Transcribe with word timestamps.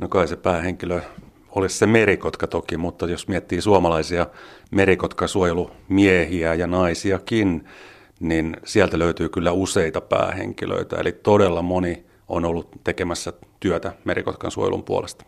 No 0.00 0.08
kai 0.08 0.28
se 0.28 0.36
päähenkilö 0.36 1.00
olisi 1.50 1.78
se 1.78 1.86
merikotka 1.86 2.46
toki, 2.46 2.76
mutta 2.76 3.06
jos 3.06 3.28
miettii 3.28 3.60
suomalaisia 3.60 4.26
merikotkasuojelumiehiä 4.70 6.54
ja 6.54 6.66
naisiakin, 6.66 7.64
niin 8.20 8.56
sieltä 8.64 8.98
löytyy 8.98 9.28
kyllä 9.28 9.52
useita 9.52 10.00
päähenkilöitä. 10.00 10.96
Eli 10.96 11.12
todella 11.12 11.62
moni 11.62 12.04
on 12.28 12.44
ollut 12.44 12.68
tekemässä 12.84 13.32
työtä 13.60 13.92
merikotkan 14.04 14.50
suojelun 14.50 14.84
puolesta. 14.84 15.24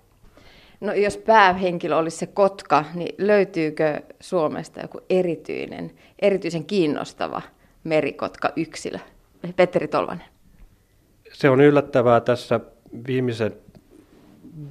No 0.80 0.92
jos 0.92 1.16
päähenkilö 1.16 1.96
olisi 1.96 2.16
se 2.16 2.26
kotka, 2.26 2.84
niin 2.94 3.14
löytyykö 3.18 4.00
Suomesta 4.20 4.80
joku 4.80 5.00
erityinen, 5.10 5.90
erityisen 6.18 6.64
kiinnostava 6.64 7.42
merikotka-yksilö? 7.84 8.98
Petteri 9.56 9.88
Tolvanen. 9.88 10.26
Se 11.32 11.50
on 11.50 11.60
yllättävää 11.60 12.20
tässä 12.20 12.60
viimeisen 13.06 13.52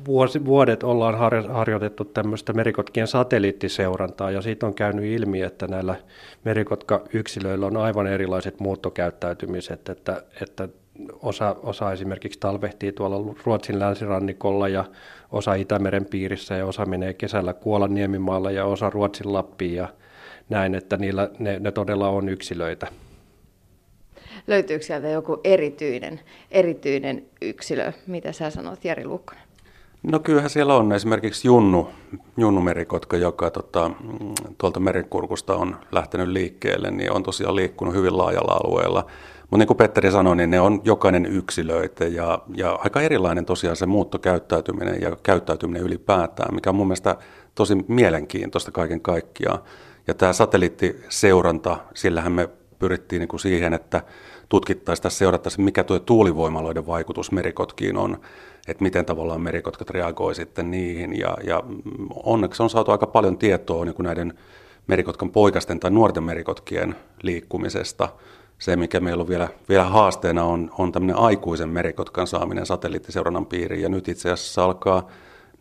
vuosi, 0.05 0.45
vuodet 0.45 0.83
ollaan 0.83 1.17
harjoitettu 1.49 2.05
tämmöistä 2.05 2.53
merikotkien 2.53 3.07
satelliittiseurantaa 3.07 4.31
ja 4.31 4.41
siitä 4.41 4.65
on 4.65 4.73
käynyt 4.73 5.05
ilmi, 5.05 5.41
että 5.41 5.67
näillä 5.67 5.95
merikotka-yksilöillä 6.45 7.65
on 7.65 7.77
aivan 7.77 8.07
erilaiset 8.07 8.59
muuttokäyttäytymiset, 8.59 9.89
että, 9.89 10.23
että 10.41 10.69
osa, 11.21 11.55
osa 11.63 11.91
esimerkiksi 11.91 12.39
talvehtii 12.39 12.91
tuolla 12.91 13.35
Ruotsin 13.45 13.79
länsirannikolla 13.79 14.67
ja 14.67 14.85
osa 15.31 15.53
Itämeren 15.53 16.05
piirissä 16.05 16.55
ja 16.55 16.65
osa 16.65 16.85
menee 16.85 17.13
kesällä 17.13 17.53
Kuolan 17.53 17.95
niemimaalla 17.95 18.51
ja 18.51 18.65
osa 18.65 18.89
Ruotsin 18.89 19.33
Lappiin 19.33 19.75
ja 19.75 19.87
näin, 20.49 20.75
että 20.75 20.97
niillä, 20.97 21.29
ne, 21.39 21.59
ne 21.59 21.71
todella 21.71 22.09
on 22.09 22.29
yksilöitä. 22.29 22.87
Löytyykö 24.47 24.85
sieltä 24.85 25.09
joku 25.09 25.39
erityinen, 25.43 26.19
erityinen 26.51 27.25
yksilö? 27.41 27.93
Mitä 28.07 28.31
sä 28.31 28.49
sanot, 28.49 28.85
Jari 28.85 29.05
Luukkonen? 29.05 29.48
No 30.03 30.19
kyllähän 30.19 30.49
siellä 30.49 30.75
on 30.75 30.91
esimerkiksi 30.91 31.47
Junnu, 31.47 31.89
Junnu 32.37 32.61
Merikotka, 32.61 33.17
joka 33.17 33.51
tota, 33.51 33.91
tuolta 34.57 34.79
merenkurkusta 34.79 35.55
on 35.55 35.75
lähtenyt 35.91 36.27
liikkeelle, 36.27 36.91
niin 36.91 37.11
on 37.11 37.23
tosiaan 37.23 37.55
liikkunut 37.55 37.93
hyvin 37.93 38.17
laajalla 38.17 38.53
alueella. 38.53 39.05
Mutta 39.41 39.57
niin 39.57 39.67
kuin 39.67 39.77
Petteri 39.77 40.11
sanoi, 40.11 40.35
niin 40.35 40.49
ne 40.49 40.59
on 40.59 40.81
jokainen 40.83 41.25
yksilöitä 41.25 42.05
ja, 42.05 42.39
ja 42.55 42.79
aika 42.83 43.01
erilainen 43.01 43.45
tosiaan 43.45 43.75
se 43.75 43.85
muuttokäyttäytyminen 43.85 45.01
ja 45.01 45.15
käyttäytyminen 45.23 45.83
ylipäätään, 45.83 46.55
mikä 46.55 46.69
on 46.69 46.75
mun 46.75 46.87
mielestä 46.87 47.15
tosi 47.55 47.75
mielenkiintoista 47.87 48.71
kaiken 48.71 49.01
kaikkiaan. 49.01 49.59
Ja 50.07 50.13
tämä 50.13 50.33
satelliittiseuranta, 50.33 51.77
sillähän 51.93 52.31
me 52.31 52.49
pyrittiin 52.79 53.19
niin 53.19 53.27
kuin 53.27 53.39
siihen, 53.39 53.73
että 53.73 54.03
tutkittaisiin 54.49 55.01
tai 55.01 55.11
seurattaisiin, 55.11 55.65
mikä 55.65 55.83
tuo 55.83 55.99
tuulivoimaloiden 55.99 56.87
vaikutus 56.87 57.31
merikotkiin 57.31 57.97
on, 57.97 58.17
että 58.67 58.83
miten 58.83 59.05
tavallaan 59.05 59.41
merikotkat 59.41 59.89
reagoi 59.89 60.35
sitten 60.35 60.71
niihin. 60.71 61.19
Ja, 61.19 61.37
ja 61.43 61.63
onneksi 62.23 62.63
on 62.63 62.69
saatu 62.69 62.91
aika 62.91 63.07
paljon 63.07 63.37
tietoa 63.37 63.85
niin 63.85 63.95
kuin 63.95 64.03
näiden 64.03 64.33
merikotkan 64.87 65.31
poikasten 65.31 65.79
tai 65.79 65.91
nuorten 65.91 66.23
merikotkien 66.23 66.95
liikkumisesta. 67.21 68.09
Se, 68.59 68.75
mikä 68.75 68.99
meillä 68.99 69.21
on 69.21 69.27
vielä, 69.27 69.47
vielä 69.69 69.83
haasteena, 69.83 70.43
on, 70.43 70.71
on 70.77 70.91
tämmöinen 70.91 71.15
aikuisen 71.15 71.69
merikotkan 71.69 72.27
saaminen 72.27 72.65
satelliittiseurannan 72.65 73.45
piiriin. 73.45 73.81
Ja 73.81 73.89
nyt 73.89 74.07
itse 74.07 74.31
asiassa 74.31 74.65
alkaa 74.65 75.07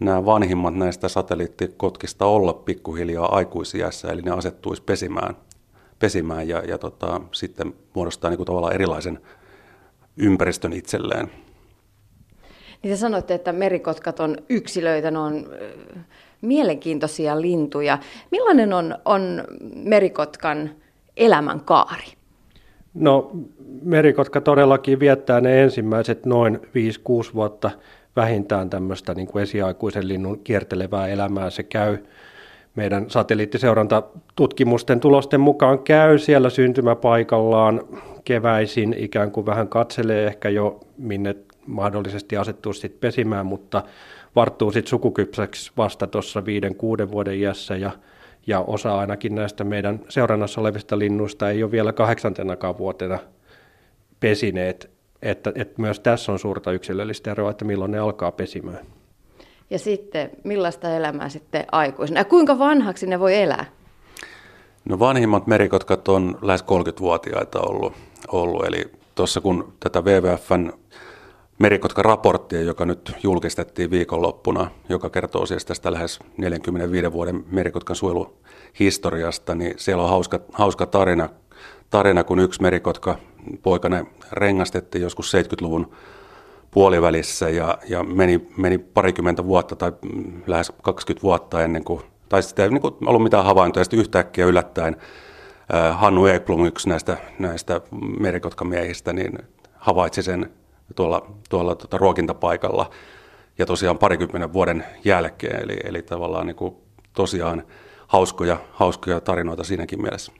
nämä 0.01 0.25
vanhimmat 0.25 0.75
näistä 0.75 1.09
satelliittikotkista 1.09 2.27
olla 2.27 2.53
pikkuhiljaa 2.53 3.37
aikuisiässä, 3.37 4.09
eli 4.09 4.23
ne 4.23 4.31
asettuisi 4.31 4.83
pesimään, 4.83 5.37
pesimään 5.99 6.49
ja, 6.49 6.59
ja 6.59 6.79
tota, 6.79 7.21
sitten 7.33 7.75
muodostaa 7.95 8.31
niin 8.31 8.37
kuin 8.37 8.47
tavallaan 8.47 8.75
erilaisen 8.75 9.21
ympäristön 10.17 10.73
itselleen. 10.73 11.31
Niin 12.83 12.93
te 12.93 12.97
sanoitte, 12.97 13.35
että 13.35 13.53
merikotkat 13.53 14.21
on 14.21 14.37
yksilöitä, 14.49 15.11
ne 15.11 15.19
on 15.19 15.47
mielenkiintoisia 16.41 17.41
lintuja. 17.41 17.99
Millainen 18.31 18.73
on, 18.73 18.99
on 19.05 19.45
merikotkan 19.75 20.71
elämän 21.17 21.61
kaari? 21.61 22.07
No 22.95 23.31
merikotka 23.83 24.41
todellakin 24.41 25.01
viettää 25.01 25.41
ne 25.41 25.63
ensimmäiset 25.63 26.27
noin 26.27 26.61
5-6 27.31 27.35
vuotta 27.35 27.71
vähintään 28.17 28.71
tämmöistä 28.71 29.15
niin 29.15 29.27
kuin 29.29 29.43
esiaikuisen 29.43 30.09
linnun 30.09 30.41
kiertelevää 30.45 31.07
elämää. 31.09 31.51
Se 31.51 31.63
käy 31.63 31.99
meidän 32.75 33.11
satelliittiseurantatutkimusten 33.11 35.01
tulosten 35.01 35.41
mukaan 35.41 35.79
käy 35.79 36.19
siellä 36.19 36.51
syntymäpaikallaan 36.51 37.81
keväisin, 38.25 38.95
ikään 38.99 39.31
kuin 39.31 39.47
vähän 39.47 39.69
katselee 39.69 40.27
ehkä 40.27 40.49
jo 40.49 40.81
minne 40.99 41.37
mahdollisesti 41.69 42.37
asettuu 42.37 42.73
sitten 42.73 43.01
pesimään, 43.01 43.47
mutta 43.47 43.83
varttuu 44.37 44.73
sitten 44.73 44.91
sukukypsäksi 44.91 45.73
vasta 45.77 46.07
tuossa 46.07 46.45
viiden, 46.45 46.75
kuuden 46.75 47.11
vuoden 47.11 47.35
iässä 47.35 47.77
ja, 47.77 47.91
ja 48.47 48.61
osa 48.61 48.99
ainakin 48.99 49.35
näistä 49.35 49.65
meidän 49.65 50.01
seurannassa 50.09 50.61
olevista 50.61 50.99
linnuista 50.99 51.51
ei 51.51 51.63
ole 51.63 51.71
vielä 51.71 51.93
kahdeksantenakaan 51.93 52.79
vuotena 52.79 53.19
pesineet, 54.21 54.91
että, 55.23 55.53
että 55.55 55.83
myös 55.83 56.01
tässä 56.01 56.33
on 56.33 56.39
suurta 56.39 56.73
yksilöllistä 56.73 57.31
eroa, 57.31 57.51
että 57.51 57.65
milloin 57.65 57.91
ne 57.91 57.99
alkaa 57.99 58.33
pesimään. 58.33 58.87
Ja 59.71 59.79
sitten 59.79 60.31
millaista 60.45 60.97
elämää 60.97 61.29
sitten 61.29 61.65
aikuisena 61.73 62.21
ja 62.21 62.25
kuinka 62.25 62.59
vanhaksi 62.59 63.07
ne 63.07 63.21
voi 63.21 63.37
elää? 63.37 63.65
No 64.85 64.99
vanhimmat 64.99 65.47
merikotkat 65.47 66.09
on 66.09 66.39
lähes 66.43 66.63
30-vuotiaita 66.63 67.61
ollut, 67.61 67.93
ollut 68.33 68.67
eli 68.67 68.91
tuossa 69.15 69.41
kun 69.41 69.73
tätä 69.81 70.01
WWFn 70.01 70.73
Merikotka-raporttia, 71.59 72.63
joka 72.63 72.85
nyt 72.85 73.13
julkistettiin 73.23 73.91
viikonloppuna, 73.91 74.71
joka 74.89 75.11
kertoo 75.11 75.47
siis 75.47 75.65
tästä 75.65 75.93
lähes 75.93 76.19
45 76.37 77.13
vuoden 77.13 77.45
Merikotkan 77.51 77.97
suojeluhistoriasta, 77.97 79.55
niin 79.55 79.75
siellä 79.77 80.03
on 80.03 80.09
hauska, 80.09 80.41
hauska 80.53 80.87
tarina, 80.87 81.29
tarina, 81.91 82.25
kun 82.25 82.39
yksi 82.39 82.63
Merikotka 82.63 83.19
poikane 83.63 84.07
rengastettiin 84.33 85.03
joskus 85.03 85.35
70-luvun 85.35 85.91
puolivälissä 86.71 87.49
ja, 87.49 87.79
ja 87.89 88.05
meni, 88.05 88.49
meni 88.57 88.79
parikymmentä 88.79 89.45
vuotta 89.45 89.77
tai 89.77 89.93
lähes 90.47 90.73
20 90.83 91.23
vuotta 91.23 91.65
ennen 91.65 91.85
kuin, 91.85 92.01
tai 92.29 92.43
sitten 92.43 92.63
ei 92.63 92.71
niin 92.71 92.81
kuin 92.81 92.95
ollut 93.07 93.23
mitään 93.23 93.45
havaintoja, 93.45 93.85
sitten 93.85 94.01
yhtäkkiä 94.01 94.47
yllättäen 94.47 94.97
Hannu 95.93 96.27
Ekblom, 96.27 96.65
yksi 96.65 96.89
näistä, 96.89 97.17
näistä 97.39 97.81
merikotkamiehistä, 98.19 99.13
niin 99.13 99.39
havaitsi 99.75 100.23
sen 100.23 100.51
tuolla, 100.97 101.27
tuolla 101.49 101.75
tota, 101.75 101.99
ruokintapaikalla 101.99 102.91
ja 103.59 103.67
tosiaan 103.67 103.99
parikymmenen 103.99 104.53
vuoden 104.53 104.85
jälkeen. 105.05 105.63
Eli, 105.63 105.77
eli 105.85 106.03
tavallaan 106.03 106.47
niin 106.47 106.57
kuin 106.57 106.75
tosiaan 107.15 107.63
hauskoja, 108.07 108.57
hauskoja 108.73 109.21
tarinoita 109.21 109.65
siinäkin 109.65 110.03
mielessä. 110.03 110.33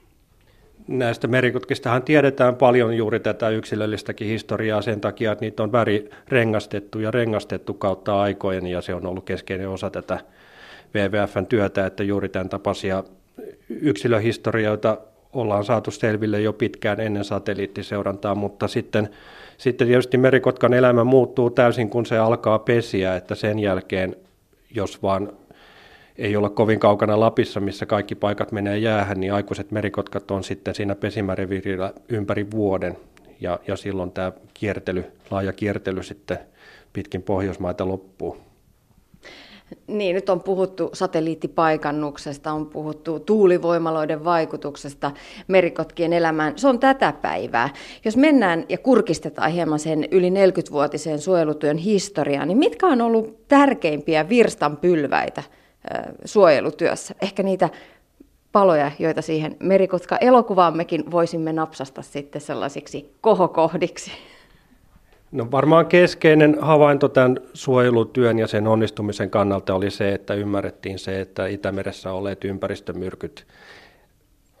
Näistä 0.87 1.27
merikutkistahan 1.27 2.03
tiedetään 2.03 2.55
paljon 2.55 2.97
juuri 2.97 3.19
tätä 3.19 3.49
yksilöllistäkin 3.49 4.27
historiaa 4.27 4.81
sen 4.81 5.01
takia, 5.01 5.31
että 5.31 5.45
niitä 5.45 5.63
on 5.63 5.71
väri 5.71 6.09
rengastettu 6.27 6.99
ja 6.99 7.11
rengastettu 7.11 7.73
kautta 7.73 8.21
aikojen 8.21 8.67
ja 8.67 8.81
se 8.81 8.95
on 8.95 9.05
ollut 9.05 9.25
keskeinen 9.25 9.69
osa 9.69 9.89
tätä 9.89 10.19
WWFn 10.95 11.45
työtä, 11.45 11.85
että 11.85 12.03
juuri 12.03 12.29
tämän 12.29 12.49
tapaisia 12.49 13.03
yksilöhistorioita 13.69 14.97
ollaan 15.33 15.63
saatu 15.63 15.91
selville 15.91 16.41
jo 16.41 16.53
pitkään 16.53 16.99
ennen 16.99 17.23
satelliittiseurantaa, 17.23 18.35
mutta 18.35 18.67
sitten 18.67 19.09
sitten 19.59 19.87
tietysti 19.87 20.17
merikotkan 20.17 20.73
elämä 20.73 21.03
muuttuu 21.03 21.49
täysin, 21.49 21.89
kun 21.89 22.05
se 22.05 22.17
alkaa 22.17 22.59
pesiä, 22.59 23.15
että 23.15 23.35
sen 23.35 23.59
jälkeen, 23.59 24.15
jos 24.75 25.03
vaan 25.03 25.31
ei 26.17 26.35
olla 26.35 26.49
kovin 26.49 26.79
kaukana 26.79 27.19
Lapissa, 27.19 27.59
missä 27.59 27.85
kaikki 27.85 28.15
paikat 28.15 28.51
menee 28.51 28.77
jäähän, 28.77 29.19
niin 29.19 29.33
aikuiset 29.33 29.71
merikotkat 29.71 30.31
on 30.31 30.43
sitten 30.43 30.75
siinä 30.75 30.95
pesimäreviirillä 30.95 31.93
ympäri 32.09 32.51
vuoden. 32.51 32.97
Ja, 33.41 33.59
ja 33.67 33.75
silloin 33.75 34.11
tämä 34.11 34.31
kiertely, 34.53 35.05
laaja 35.31 35.53
kiertely 35.53 36.03
sitten 36.03 36.37
pitkin 36.93 37.23
Pohjoismaita 37.23 37.87
loppuu. 37.87 38.37
Niin, 39.87 40.15
nyt 40.15 40.29
on 40.29 40.41
puhuttu 40.41 40.89
satelliittipaikannuksesta, 40.93 42.51
on 42.51 42.65
puhuttu 42.65 43.19
tuulivoimaloiden 43.19 44.23
vaikutuksesta 44.23 45.11
merikotkien 45.47 46.13
elämään. 46.13 46.53
Se 46.55 46.67
on 46.67 46.79
tätä 46.79 47.13
päivää. 47.21 47.69
Jos 48.05 48.17
mennään 48.17 48.65
ja 48.69 48.77
kurkistetaan 48.77 49.51
hieman 49.51 49.79
sen 49.79 50.07
yli 50.11 50.29
40-vuotisen 50.29 51.19
suojelutyön 51.19 51.77
historiaa, 51.77 52.45
niin 52.45 52.57
mitkä 52.57 52.87
on 52.87 53.01
ollut 53.01 53.47
tärkeimpiä 53.47 54.29
virstanpylväitä 54.29 55.43
suojelutyössä? 56.25 57.15
Ehkä 57.21 57.43
niitä 57.43 57.69
paloja, 58.51 58.91
joita 58.99 59.21
siihen 59.21 59.57
merikotka-elokuvaammekin 59.59 61.11
voisimme 61.11 61.53
napsasta 61.53 62.01
sitten 62.01 62.41
sellaisiksi 62.41 63.13
kohokohdiksi. 63.21 64.11
No 65.31 65.47
varmaan 65.51 65.85
keskeinen 65.85 66.57
havainto 66.61 67.09
tämän 67.09 67.37
suojelutyön 67.53 68.39
ja 68.39 68.47
sen 68.47 68.67
onnistumisen 68.67 69.29
kannalta 69.29 69.75
oli 69.75 69.91
se, 69.91 70.13
että 70.13 70.33
ymmärrettiin 70.33 70.99
se, 70.99 71.21
että 71.21 71.47
Itämeressä 71.47 72.13
olleet 72.13 72.43
ympäristömyrkyt 72.43 73.47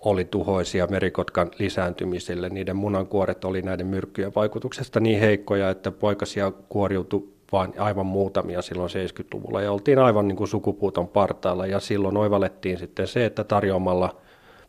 oli 0.01 0.25
tuhoisia 0.25 0.87
merikotkan 0.87 1.51
lisääntymiselle. 1.59 2.49
Niiden 2.49 2.75
munankuoret 2.75 3.45
oli 3.45 3.61
näiden 3.61 3.87
myrkkyjen 3.87 4.31
vaikutuksesta 4.35 4.99
niin 4.99 5.19
heikkoja, 5.19 5.69
että 5.69 5.91
poikasia 5.91 6.51
kuoriutui 6.51 7.27
vaan 7.51 7.73
aivan 7.77 8.05
muutamia 8.05 8.61
silloin 8.61 8.89
70-luvulla 8.89 9.61
ja 9.61 9.71
oltiin 9.71 9.99
aivan 9.99 10.27
niin 10.27 10.35
kuin 10.35 10.47
sukupuuton 10.47 11.07
partaalla 11.07 11.65
ja 11.65 11.79
silloin 11.79 12.17
oivallettiin 12.17 12.77
sitten 12.77 13.07
se, 13.07 13.25
että 13.25 13.43
tarjoamalla 13.43 14.15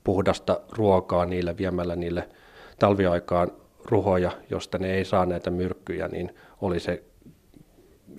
puhdasta 0.05 0.61
ruokaa 0.73 1.27
niille, 1.27 1.57
viemällä 1.57 1.97
niille 1.97 2.29
talviaikaan 2.79 3.51
ruhoja, 3.91 4.31
josta 4.51 4.79
ne 4.79 4.95
ei 4.95 5.05
saa 5.05 5.27
näitä 5.27 5.51
myrkkyjä, 5.51 6.09
niin 6.09 6.35
oli 6.61 6.81
se 6.81 7.03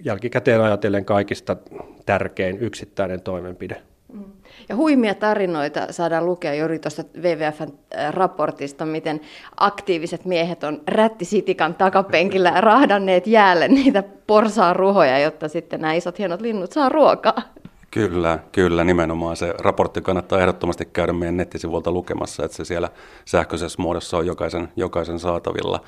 jälkikäteen 0.03 0.62
ajatellen 0.62 1.06
kaikista 1.06 1.57
tärkein 2.06 2.59
yksittäinen 2.59 3.21
toimenpide. 3.21 3.81
Mm. 4.13 4.23
Ja 4.69 4.75
huimia 4.75 5.15
tarinoita 5.15 5.88
saadaan 5.94 6.25
lukea 6.25 6.53
juuri 6.53 6.79
tuosta 6.79 7.03
WWFn 7.18 7.73
äh, 7.95 8.13
raportista, 8.13 8.85
miten 8.85 9.21
aktiiviset 9.57 10.25
miehet 10.25 10.63
on 10.63 10.81
rättisitikan 10.88 11.75
takapenkillä 11.75 12.62
rahdanneet 12.62 13.27
jäälle 13.27 13.67
niitä 13.67 14.03
porsaan 14.27 14.75
ruhoja, 14.75 15.19
jotta 15.19 15.47
sitten 15.47 15.81
nämä 15.81 15.94
isot 15.94 16.19
hienot 16.19 16.41
linnut 16.41 16.71
saa 16.71 16.89
ruokaa. 16.89 17.50
Kyllä, 17.91 18.39
kyllä, 18.51 18.83
nimenomaan 18.83 19.38
se 19.38 19.53
raportti 19.59 20.01
kannattaa 20.01 20.39
ehdottomasti 20.39 20.85
käydä 20.85 21.13
meidän 21.13 21.38
nettisivuilta 21.38 21.91
lukemassa, 21.91 22.45
että 22.45 22.57
se 22.57 22.65
siellä 22.65 22.89
sähköisessä 23.25 23.81
muodossa 23.81 24.17
on 24.17 24.25
jokaisen, 24.25 24.69
jokaisen 24.75 25.19
saatavilla. 25.19 25.81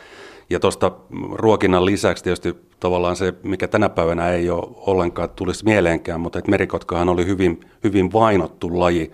Ja 0.49 0.59
tuosta 0.59 0.91
ruokinnan 1.31 1.85
lisäksi 1.85 2.23
tietysti 2.23 2.55
tavallaan 2.79 3.15
se, 3.15 3.33
mikä 3.43 3.67
tänä 3.67 3.89
päivänä 3.89 4.29
ei 4.29 4.49
ole 4.49 4.75
ollenkaan 4.75 5.29
tulisi 5.29 5.65
mieleenkään, 5.65 6.21
mutta 6.21 6.39
että 6.39 6.51
merikotkahan 6.51 7.09
oli 7.09 7.25
hyvin, 7.25 7.59
hyvin 7.83 8.13
vainottu 8.13 8.79
laji 8.79 9.11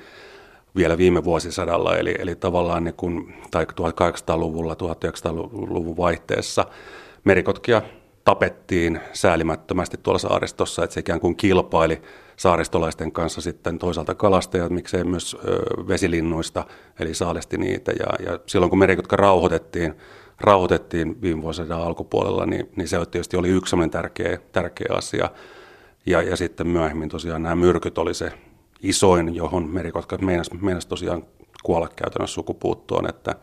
vielä 0.76 0.98
viime 0.98 1.24
vuosisadalla, 1.24 1.98
eli, 1.98 2.16
eli 2.20 2.36
tavallaan 2.36 2.84
niin 2.84 2.96
kun, 2.96 3.34
tai 3.52 3.64
1800-luvulla, 3.64 4.74
1900-luvun 4.74 5.98
vaihteessa 5.98 6.66
merikotkia 7.24 7.82
tapettiin 8.24 9.00
säälimättömästi 9.14 9.98
tuolla 9.98 10.20
saaristossa, 10.20 10.84
että 10.84 10.94
se 10.94 11.00
ikään 11.00 11.20
kuin 11.20 11.36
kilpaili 11.36 12.02
saaristolaisten 12.38 13.12
kanssa 13.12 13.42
sitten 13.42 13.80
toisaalta 13.80 14.16
kalastajat, 14.16 14.72
miksei 14.72 15.04
myös 15.04 15.38
vesilinnuista, 15.88 16.66
eli 17.00 17.14
saalesti 17.14 17.58
niitä. 17.58 17.92
Ja, 17.92 18.32
ja 18.32 18.40
silloin 18.46 18.70
kun 18.70 18.80
merikotka 18.80 19.16
rauhoitettiin, 19.16 19.94
rauhoitettiin 20.40 21.22
viime 21.22 21.42
vuosina 21.42 21.84
alkupuolella, 21.84 22.46
niin, 22.46 22.70
niin 22.76 22.88
se 22.88 22.98
tietysti 23.12 23.38
oli 23.38 23.50
yksi 23.50 23.76
tärkeä, 23.92 24.38
tärkeä 24.52 24.88
asia. 24.98 25.30
Ja, 26.06 26.22
ja 26.22 26.36
sitten 26.36 26.68
myöhemmin 26.68 27.10
tosiaan 27.10 27.44
nämä 27.44 27.56
myrkyt 27.56 27.98
oli 27.98 28.14
se 28.14 28.32
isoin, 28.82 29.36
johon 29.36 29.70
merikotka 29.70 30.18
meinasi, 30.18 30.56
meinas 30.62 30.86
tosiaan 30.86 31.26
kuolla 31.64 31.90
käytännössä 31.96 32.34
sukupuuttoon, 32.34 33.10
että 33.10 33.36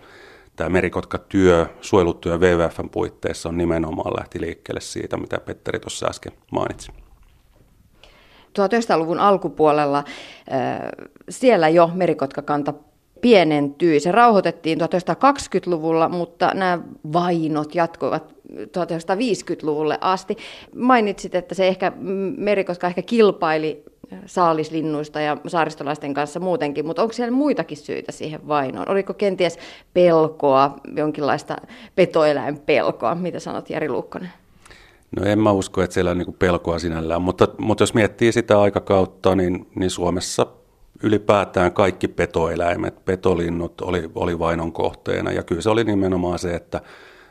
tämä 0.56 0.70
merikotka-työ, 0.70 1.66
suojelutyö 1.80 2.38
WWFn 2.38 2.90
puitteissa 2.90 3.48
on 3.48 3.58
nimenomaan 3.58 4.16
lähti 4.18 4.40
liikkeelle 4.40 4.80
siitä, 4.80 5.16
mitä 5.16 5.40
Petteri 5.40 5.80
tuossa 5.80 6.06
äsken 6.06 6.32
mainitsi. 6.52 6.92
1900-luvun 8.58 9.18
alkupuolella 9.18 10.04
siellä 11.28 11.68
jo 11.68 11.90
merikotkakanta 11.94 12.74
pienentyi. 13.20 14.00
Se 14.00 14.12
rauhoitettiin 14.12 14.78
1920-luvulla, 14.80 16.08
mutta 16.08 16.50
nämä 16.54 16.78
vainot 17.12 17.74
jatkuivat 17.74 18.34
1950-luvulle 18.52 19.98
asti. 20.00 20.36
Mainitsit, 20.74 21.34
että 21.34 21.54
se 21.54 21.68
ehkä, 21.68 21.92
merikotka 22.36 22.86
ehkä 22.86 23.02
kilpaili 23.02 23.84
saalislinnuista 24.26 25.20
ja 25.20 25.36
saaristolaisten 25.46 26.14
kanssa 26.14 26.40
muutenkin, 26.40 26.86
mutta 26.86 27.02
onko 27.02 27.12
siellä 27.12 27.36
muitakin 27.36 27.76
syitä 27.76 28.12
siihen 28.12 28.48
vainoon? 28.48 28.88
Oliko 28.88 29.14
kenties 29.14 29.58
pelkoa, 29.94 30.76
jonkinlaista 30.96 31.56
petoeläinpelkoa? 31.94 33.14
Mitä 33.14 33.40
sanot 33.40 33.70
Jari 33.70 33.88
Luukkonen? 33.88 34.30
No 35.16 35.24
en 35.24 35.38
mä 35.38 35.50
usko, 35.52 35.82
että 35.82 35.94
siellä 35.94 36.10
on 36.10 36.18
niin 36.18 36.36
pelkoa 36.38 36.78
sinällään, 36.78 37.22
mutta, 37.22 37.48
mutta 37.58 37.82
jos 37.82 37.94
miettii 37.94 38.32
sitä 38.32 38.60
aikakautta, 38.60 39.36
niin, 39.36 39.66
niin 39.74 39.90
Suomessa 39.90 40.46
ylipäätään 41.02 41.72
kaikki 41.72 42.08
petoeläimet, 42.08 43.04
petolinnut 43.04 43.80
oli, 43.80 44.10
oli 44.14 44.38
vainon 44.38 44.72
kohteena. 44.72 45.32
Ja 45.32 45.42
kyllä 45.42 45.62
se 45.62 45.70
oli 45.70 45.84
nimenomaan 45.84 46.38
se, 46.38 46.54
että, 46.54 46.80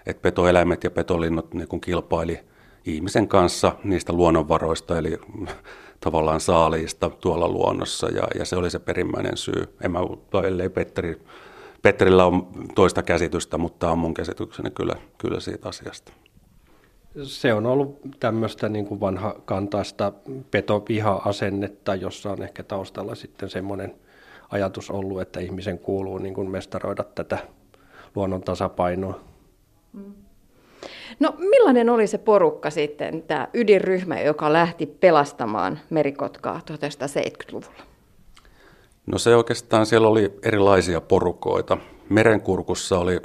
että 0.05 0.21
petoeläimet 0.21 0.83
ja 0.83 0.91
petolinnut 0.91 1.53
niin 1.53 1.67
kuin 1.67 1.81
kilpaili 1.81 2.39
ihmisen 2.85 3.27
kanssa 3.27 3.75
niistä 3.83 4.13
luonnonvaroista, 4.13 4.97
eli 4.97 5.17
tavallaan 5.99 6.39
saaliista 6.39 7.09
tuolla 7.09 7.47
luonnossa. 7.47 8.09
Ja, 8.09 8.27
ja 8.39 8.45
se 8.45 8.55
oli 8.55 8.69
se 8.69 8.79
perimmäinen 8.79 9.37
syy. 9.37 9.75
En 9.81 9.91
mä, 9.91 9.99
ellei 10.47 10.69
Petteri, 10.69 11.21
Petterillä 11.81 12.25
on 12.25 12.47
toista 12.75 13.03
käsitystä, 13.03 13.57
mutta 13.57 13.79
tämä 13.79 13.91
on 13.91 13.99
mun 13.99 14.13
käsitykseni 14.13 14.71
kyllä, 14.71 14.95
kyllä 15.17 15.39
siitä 15.39 15.69
asiasta 15.69 16.11
se 17.23 17.53
on 17.53 17.65
ollut 17.65 17.99
tämmöistä 18.19 18.69
niin 18.69 18.85
kuin 18.85 18.99
vanha 18.99 19.35
kantaista 19.45 20.13
petoviha-asennetta, 20.51 21.95
jossa 21.95 22.31
on 22.31 22.43
ehkä 22.43 22.63
taustalla 22.63 23.15
sitten 23.15 23.49
semmoinen 23.49 23.95
ajatus 24.49 24.91
ollut, 24.91 25.21
että 25.21 25.39
ihmisen 25.39 25.79
kuuluu 25.79 26.17
niin 26.17 26.33
kuin 26.33 26.51
mestaroida 26.51 27.03
tätä 27.03 27.37
luonnon 28.15 28.41
tasapainoa. 28.41 29.19
Mm. 29.93 30.24
No 31.19 31.33
millainen 31.37 31.89
oli 31.89 32.07
se 32.07 32.17
porukka 32.17 32.69
sitten, 32.69 33.23
tämä 33.23 33.47
ydinryhmä, 33.53 34.21
joka 34.21 34.53
lähti 34.53 34.85
pelastamaan 34.85 35.79
merikotkaa 35.89 36.61
1970-luvulla? 36.71 37.83
No 39.05 39.17
se 39.17 39.35
oikeastaan, 39.35 39.85
siellä 39.85 40.07
oli 40.07 40.33
erilaisia 40.43 41.01
porukoita. 41.01 41.77
Merenkurkussa 42.09 42.99
oli 42.99 43.19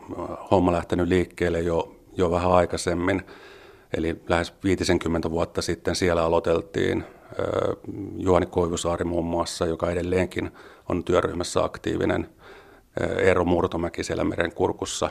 homma 0.50 0.72
lähtenyt 0.72 1.08
liikkeelle 1.08 1.60
jo, 1.60 1.96
jo 2.16 2.30
vähän 2.30 2.52
aikaisemmin. 2.52 3.22
Eli 3.96 4.20
lähes 4.28 4.54
50 4.64 5.30
vuotta 5.30 5.62
sitten 5.62 5.96
siellä 5.96 6.24
aloiteltiin 6.24 7.04
Juhani 8.18 8.46
Koivusaari 8.46 9.04
muun 9.04 9.24
muassa, 9.24 9.66
joka 9.66 9.90
edelleenkin 9.90 10.50
on 10.88 11.04
työryhmässä 11.04 11.64
aktiivinen, 11.64 12.28
Eero 13.18 13.44
Murtomäki 13.44 14.04
siellä 14.04 14.24
merenkurkussa. 14.24 15.10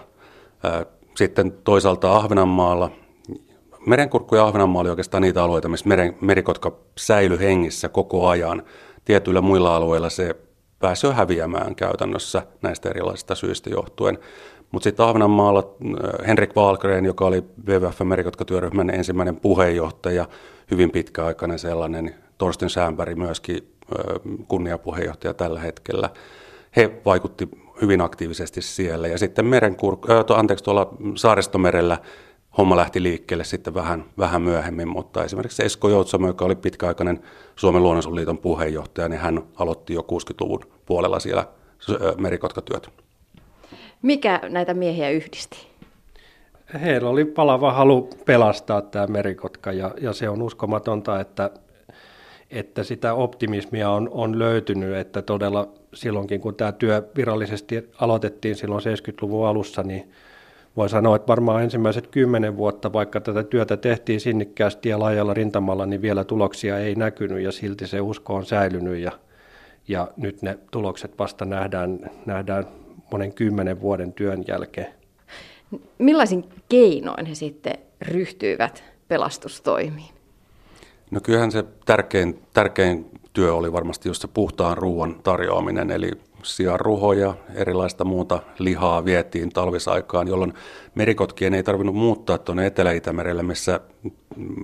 Sitten 1.15 1.51
toisaalta 1.51 2.15
Ahvenanmaalla, 2.15 2.91
merenkurkku 3.85 4.35
ja 4.35 4.45
Ahvenanmaa 4.45 4.81
oli 4.81 4.89
oikeastaan 4.89 5.23
niitä 5.23 5.43
alueita, 5.43 5.69
missä 5.69 5.87
meren, 5.89 6.17
merikotka 6.21 6.71
säilyi 6.97 7.39
hengissä 7.39 7.89
koko 7.89 8.27
ajan. 8.27 8.63
Tietyillä 9.05 9.41
muilla 9.41 9.75
alueilla 9.75 10.09
se 10.09 10.35
pääsi 10.79 11.07
jo 11.07 11.13
häviämään 11.13 11.75
käytännössä 11.75 12.41
näistä 12.61 12.89
erilaisista 12.89 13.35
syistä 13.35 13.69
johtuen. 13.69 14.17
Mutta 14.71 14.83
sitten 14.83 15.05
Ahvenanmaalla 15.05 15.59
äh, 15.59 16.27
Henrik 16.27 16.55
Wahlgren, 16.55 17.05
joka 17.05 17.25
oli 17.25 17.43
WWF 17.67 18.01
merikotka-työryhmän 18.03 18.89
ensimmäinen 18.89 19.35
puheenjohtaja, 19.35 20.25
hyvin 20.71 20.91
pitkäaikainen 20.91 21.59
sellainen, 21.59 22.15
Torsten 22.37 22.69
Säänberg 22.69 23.17
myöskin 23.17 23.57
äh, 23.57 24.21
kunniapuheenjohtaja 24.47 25.33
tällä 25.33 25.59
hetkellä. 25.59 26.09
He 26.75 27.01
vaikutti 27.05 27.49
hyvin 27.81 28.01
aktiivisesti 28.01 28.61
siellä. 28.61 29.07
Ja 29.07 29.17
sitten 29.17 29.45
merenkur- 29.45 30.11
äh, 30.11 30.37
anteeksi, 30.37 30.63
tuolla 30.63 30.93
Saaristomerellä 31.15 31.97
homma 32.57 32.75
lähti 32.75 33.03
liikkeelle 33.03 33.43
sitten 33.43 33.73
vähän, 33.73 34.05
vähän 34.17 34.41
myöhemmin, 34.41 34.87
mutta 34.87 35.23
esimerkiksi 35.23 35.65
Esko 35.65 35.89
Joutsamo, 35.89 36.27
joka 36.27 36.45
oli 36.45 36.55
pitkäaikainen 36.55 37.19
Suomen 37.55 37.83
luonnonsuojeluliiton 37.83 38.37
puheenjohtaja, 38.37 39.09
niin 39.09 39.21
hän 39.21 39.43
aloitti 39.55 39.93
jo 39.93 40.01
60-luvun 40.01 40.61
puolella 40.85 41.19
siellä 41.19 41.45
merikotkatyöt. 42.17 42.89
Mikä 44.01 44.41
näitä 44.49 44.73
miehiä 44.73 45.09
yhdisti? 45.09 45.67
Heillä 46.81 47.09
oli 47.09 47.25
palava 47.25 47.73
halu 47.73 48.09
pelastaa 48.25 48.81
tämä 48.81 49.07
merikotka 49.07 49.71
ja, 49.71 49.91
ja 50.01 50.13
se 50.13 50.29
on 50.29 50.41
uskomatonta, 50.41 51.19
että, 51.19 51.49
että 52.51 52.83
sitä 52.83 53.13
optimismia 53.13 53.89
on, 53.89 54.09
on 54.11 54.39
löytynyt, 54.39 54.95
että 54.95 55.21
todella 55.21 55.67
silloinkin 55.93 56.41
kun 56.41 56.55
tämä 56.55 56.71
työ 56.71 57.09
virallisesti 57.15 57.89
aloitettiin 57.99 58.55
silloin 58.55 58.83
70-luvun 58.83 59.47
alussa, 59.47 59.83
niin 59.83 60.11
voi 60.77 60.89
sanoa, 60.89 61.15
että 61.15 61.27
varmaan 61.27 61.63
ensimmäiset 61.63 62.07
kymmenen 62.07 62.57
vuotta, 62.57 62.93
vaikka 62.93 63.21
tätä 63.21 63.43
työtä 63.43 63.77
tehtiin 63.77 64.19
sinnikkäästi 64.19 64.89
ja 64.89 64.99
laajalla 64.99 65.33
rintamalla, 65.33 65.85
niin 65.85 66.01
vielä 66.01 66.23
tuloksia 66.23 66.79
ei 66.79 66.95
näkynyt 66.95 67.43
ja 67.43 67.51
silti 67.51 67.87
se 67.87 68.01
usko 68.01 68.35
on 68.35 68.45
säilynyt 68.45 68.97
ja, 68.97 69.11
ja 69.87 70.07
nyt 70.17 70.41
ne 70.41 70.57
tulokset 70.71 71.19
vasta 71.19 71.45
nähdään, 71.45 71.99
nähdään 72.25 72.67
monen 73.11 73.33
kymmenen 73.33 73.81
vuoden 73.81 74.13
työn 74.13 74.43
jälkeen. 74.47 74.93
Millaisin 75.97 76.45
keinoin 76.69 77.25
he 77.25 77.35
sitten 77.35 77.73
ryhtyivät 78.01 78.83
pelastustoimiin? 79.07 80.18
No 81.11 81.19
kyllähän 81.23 81.51
se 81.51 81.63
tärkein, 81.85 82.39
tärkein 82.53 83.05
työ 83.33 83.55
oli 83.55 83.73
varmasti 83.73 84.09
just 84.09 84.21
se 84.21 84.27
puhtaan 84.27 84.77
ruoan 84.77 85.15
tarjoaminen, 85.23 85.91
eli 85.91 86.11
sianruhoja, 86.43 87.33
erilaista 87.55 88.05
muuta 88.05 88.39
lihaa 88.59 89.05
vietiin 89.05 89.49
talvisaikaan, 89.49 90.27
jolloin 90.27 90.53
merikotkien 90.95 91.53
ei 91.53 91.63
tarvinnut 91.63 91.95
muuttaa 91.95 92.37
tuonne 92.37 92.65
Etelä-Itämerelle, 92.65 93.43
missä 93.43 93.79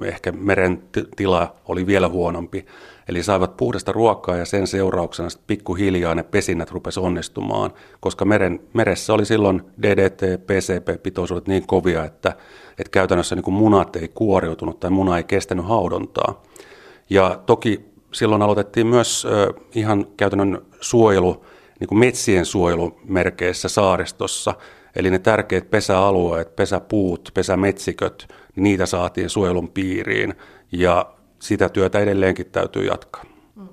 ehkä 0.03 0.31
meren 0.31 0.83
tila 1.15 1.55
oli 1.67 1.87
vielä 1.87 2.09
huonompi. 2.09 2.65
Eli 3.07 3.23
saivat 3.23 3.57
puhdasta 3.57 3.91
ruokaa 3.91 4.37
ja 4.37 4.45
sen 4.45 4.67
seurauksena 4.67 5.29
sitten 5.29 5.47
pikkuhiljaa 5.47 6.15
ne 6.15 6.23
pesinnät 6.23 6.71
rupesi 6.71 6.99
onnistumaan, 6.99 7.73
koska 7.99 8.25
meren, 8.25 8.59
meressä 8.73 9.13
oli 9.13 9.25
silloin 9.25 9.61
DDT, 9.81 10.21
PCP-pitoisuudet 10.21 11.47
niin 11.47 11.67
kovia, 11.67 12.05
että, 12.05 12.33
että 12.79 12.91
käytännössä 12.91 13.35
niin 13.35 13.43
kuin 13.43 13.55
munat 13.55 13.95
ei 13.95 14.07
kuoriutunut 14.07 14.79
tai 14.79 14.89
muna 14.89 15.17
ei 15.17 15.23
kestänyt 15.23 15.67
haudontaa. 15.67 16.43
Ja 17.09 17.39
toki 17.45 17.85
silloin 18.11 18.41
aloitettiin 18.41 18.87
myös 18.87 19.27
ihan 19.75 20.07
käytännön 20.17 20.65
suojelu, 20.81 21.45
niin 21.79 21.87
kuin 21.87 21.99
metsien 21.99 22.45
suojelumerkeissä 22.45 23.69
saaristossa. 23.69 24.53
Eli 24.95 25.09
ne 25.11 25.19
tärkeät 25.19 25.69
pesäalueet, 25.69 26.55
pesäpuut, 26.55 27.31
pesämetsiköt, 27.33 28.27
niin 28.55 28.63
niitä 28.63 28.85
saatiin 28.85 29.29
suojelun 29.29 29.69
piiriin 29.69 30.33
ja 30.71 31.05
sitä 31.39 31.69
työtä 31.69 31.99
edelleenkin 31.99 32.45
täytyy 32.45 32.85
jatkaa. 32.85 33.23
Mm. 33.55 33.67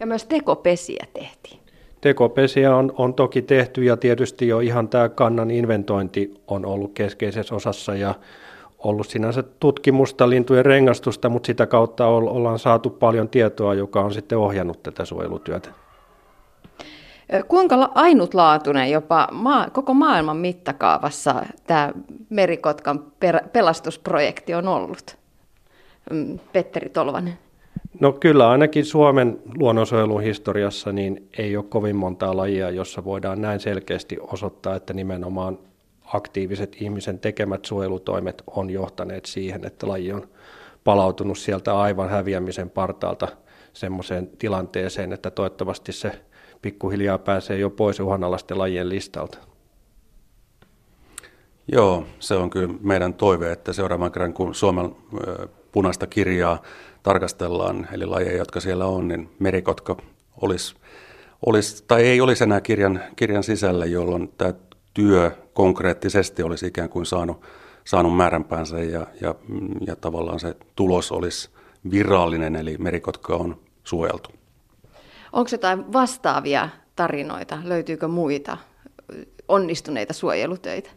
Ja 0.00 0.06
myös 0.06 0.24
tekopesiä 0.24 1.06
tehtiin. 1.14 1.60
Tekopesiä 2.00 2.76
on, 2.76 2.92
on 2.96 3.14
toki 3.14 3.42
tehty 3.42 3.84
ja 3.84 3.96
tietysti 3.96 4.48
jo 4.48 4.60
ihan 4.60 4.88
tämä 4.88 5.08
kannan 5.08 5.50
inventointi 5.50 6.34
on 6.48 6.66
ollut 6.66 6.92
keskeisessä 6.94 7.54
osassa 7.54 7.94
ja 7.94 8.14
ollut 8.78 9.08
sinänsä 9.08 9.42
tutkimusta, 9.42 10.30
lintujen 10.30 10.64
rengastusta, 10.64 11.28
mutta 11.28 11.46
sitä 11.46 11.66
kautta 11.66 12.06
ollaan 12.06 12.58
saatu 12.58 12.90
paljon 12.90 13.28
tietoa, 13.28 13.74
joka 13.74 14.00
on 14.00 14.12
sitten 14.12 14.38
ohjannut 14.38 14.82
tätä 14.82 15.04
suojelutyötä. 15.04 15.68
Kuinka 17.48 17.90
ainutlaatuinen 17.94 18.90
jopa 18.90 19.28
maa, 19.32 19.70
koko 19.70 19.94
maailman 19.94 20.36
mittakaavassa 20.36 21.46
tämä 21.66 21.92
Merikotkan 22.30 23.04
per, 23.20 23.40
pelastusprojekti 23.52 24.54
on 24.54 24.68
ollut? 24.68 25.16
Mm, 26.10 26.38
Petteri 26.52 26.88
Tolvanen. 26.88 27.38
No 28.00 28.12
kyllä 28.12 28.50
ainakin 28.50 28.84
Suomen 28.84 29.38
luonnonsuojelun 29.58 30.22
historiassa 30.22 30.92
niin 30.92 31.28
ei 31.38 31.56
ole 31.56 31.64
kovin 31.68 31.96
montaa 31.96 32.36
lajia, 32.36 32.70
jossa 32.70 33.04
voidaan 33.04 33.40
näin 33.40 33.60
selkeästi 33.60 34.16
osoittaa, 34.20 34.76
että 34.76 34.94
nimenomaan 34.94 35.58
aktiiviset 36.04 36.76
ihmisen 36.82 37.18
tekemät 37.18 37.64
suojelutoimet 37.64 38.42
on 38.46 38.70
johtaneet 38.70 39.24
siihen, 39.24 39.66
että 39.66 39.88
laji 39.88 40.12
on 40.12 40.28
palautunut 40.84 41.38
sieltä 41.38 41.78
aivan 41.78 42.08
häviämisen 42.08 42.70
partaalta 42.70 43.28
semmoiseen 43.72 44.26
tilanteeseen, 44.38 45.12
että 45.12 45.30
toivottavasti 45.30 45.92
se 45.92 46.12
pikkuhiljaa 46.62 47.18
pääsee 47.18 47.58
jo 47.58 47.70
pois 47.70 48.00
uhanalaisten 48.00 48.58
lajien 48.58 48.88
listalta. 48.88 49.38
Joo, 51.72 52.04
se 52.18 52.34
on 52.34 52.50
kyllä 52.50 52.74
meidän 52.80 53.14
toive, 53.14 53.52
että 53.52 53.72
seuraavan 53.72 54.12
kerran 54.12 54.32
kun 54.32 54.54
Suomen 54.54 54.96
punaista 55.72 56.06
kirjaa 56.06 56.62
tarkastellaan, 57.06 57.88
eli 57.92 58.06
lajeja, 58.06 58.36
jotka 58.36 58.60
siellä 58.60 58.86
on, 58.86 59.08
niin 59.08 59.30
merikotka 59.38 59.96
olisi, 60.42 60.74
olisi 61.46 61.84
tai 61.88 62.02
ei 62.02 62.20
olisi 62.20 62.44
enää 62.44 62.60
kirjan, 62.60 63.02
kirjan 63.16 63.42
sisällä, 63.42 63.86
jolloin 63.86 64.32
tämä 64.38 64.54
työ 64.94 65.30
konkreettisesti 65.52 66.42
olisi 66.42 66.66
ikään 66.66 66.88
kuin 66.88 67.06
saanut, 67.06 67.42
saanut 67.84 68.16
määränpäänsä 68.16 68.78
ja, 68.78 69.06
ja, 69.20 69.34
ja 69.86 69.96
tavallaan 69.96 70.40
se 70.40 70.56
tulos 70.76 71.12
olisi 71.12 71.50
virallinen, 71.90 72.56
eli 72.56 72.76
merikotka 72.78 73.36
on 73.36 73.60
suojeltu. 73.84 74.30
Onko 75.32 75.48
jotain 75.52 75.92
vastaavia 75.92 76.68
tarinoita? 76.96 77.58
Löytyykö 77.64 78.08
muita 78.08 78.58
onnistuneita 79.48 80.12
suojelutöitä? 80.12 80.90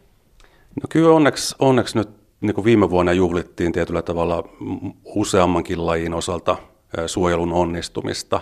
No 0.82 0.86
kyllä 0.88 1.10
onneksi, 1.10 1.54
onneksi 1.58 1.98
nyt 1.98 2.19
niin 2.40 2.54
kuin 2.54 2.64
viime 2.64 2.90
vuonna 2.90 3.12
juhlittiin 3.12 3.72
tietyllä 3.72 4.02
tavalla 4.02 4.48
useammankin 5.04 5.86
lajin 5.86 6.14
osalta 6.14 6.56
suojelun 7.06 7.52
onnistumista. 7.52 8.40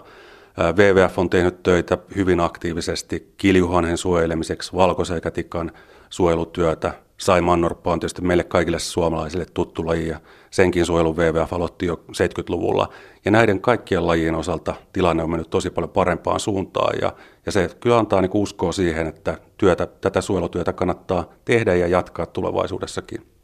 WWF 0.77 1.19
on 1.19 1.31
tehnyt 1.31 1.63
töitä 1.63 1.99
hyvin 2.17 2.41
aktiivisesti 2.41 3.35
kiljuhanen 3.37 3.99
suojelemiseksi, 3.99 4.73
valkoseikätikan 4.73 5.73
suojelutyötä. 6.11 6.93
Saimannorppa 7.19 7.93
on 7.93 8.01
tietysti 8.01 8.23
meille 8.23 8.45
kaikille 8.45 8.79
suomalaisille 8.79 9.47
tuttu 9.55 9.87
laji 9.87 10.09
ja 10.09 10.21
senkin 10.51 10.87
suojelun 10.87 11.17
WWF 11.17 11.53
aloitti 11.53 11.87
jo 11.87 12.05
70-luvulla. 12.13 12.89
Ja 13.25 13.31
näiden 13.31 13.61
kaikkien 13.61 14.07
lajien 14.07 14.35
osalta 14.35 14.75
tilanne 14.93 15.23
on 15.23 15.31
mennyt 15.31 15.51
tosi 15.51 15.71
paljon 15.71 15.91
parempaan 15.91 16.41
suuntaan 16.41 16.99
ja, 17.03 17.13
ja 17.47 17.53
se 17.53 17.71
kyllä 17.81 17.99
antaa 17.99 18.21
niin 18.21 18.31
uskoa 18.35 18.73
siihen, 18.73 19.07
että 19.07 19.39
työtä, 19.57 19.87
tätä 19.87 20.21
suojelutyötä 20.21 20.73
kannattaa 20.73 21.25
tehdä 21.45 21.75
ja 21.75 21.87
jatkaa 21.87 22.27
tulevaisuudessakin. 22.27 23.38